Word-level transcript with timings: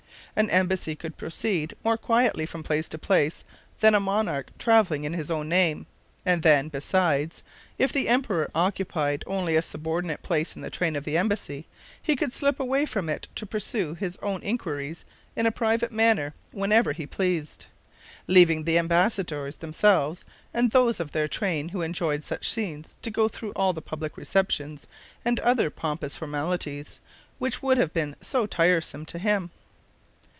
An 0.33 0.49
embassy 0.49 0.95
could 0.95 1.17
proceed 1.17 1.73
more 1.83 1.97
quietly 1.97 2.45
from 2.45 2.63
place 2.63 2.87
to 2.87 2.97
place 2.97 3.43
than 3.81 3.93
a 3.93 3.99
monarch 3.99 4.49
traveling 4.57 5.03
in 5.03 5.11
his 5.11 5.29
own 5.29 5.49
name; 5.49 5.87
and 6.25 6.41
then 6.41 6.69
besides, 6.69 7.43
if 7.77 7.91
the 7.91 8.07
emperor 8.07 8.49
occupied 8.55 9.25
only 9.27 9.57
a 9.57 9.61
subordinate 9.61 10.23
place 10.23 10.55
in 10.55 10.61
the 10.61 10.69
train 10.69 10.95
of 10.95 11.03
the 11.03 11.17
embassy, 11.17 11.67
he 12.01 12.15
could 12.15 12.31
slip 12.31 12.61
away 12.61 12.85
from 12.85 13.09
it 13.09 13.27
to 13.35 13.45
pursue 13.45 13.93
his 13.93 14.17
own 14.21 14.41
inquiries 14.41 15.03
in 15.35 15.45
a 15.45 15.51
private 15.51 15.91
manner 15.91 16.33
whenever 16.53 16.93
he 16.93 17.05
pleased, 17.05 17.65
leaving 18.25 18.63
the 18.63 18.77
embassadors 18.77 19.57
themselves 19.57 20.23
and 20.53 20.71
those 20.71 21.01
of 21.01 21.11
their 21.11 21.27
train 21.27 21.69
who 21.69 21.81
enjoyed 21.81 22.23
such 22.23 22.49
scenes 22.49 22.87
to 23.01 23.11
go 23.11 23.27
through 23.27 23.51
all 23.51 23.73
the 23.73 23.81
public 23.81 24.15
receptions 24.15 24.87
and 25.25 25.41
other 25.41 25.69
pompous 25.69 26.15
formalities 26.15 27.01
which 27.37 27.61
would 27.61 27.77
have 27.77 27.93
been 27.93 28.15
so 28.21 28.45
tiresome 28.45 29.05
to 29.05 29.19
him. 29.19 29.51